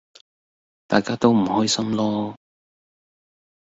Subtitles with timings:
[0.87, 2.35] 大家都唔開心囉!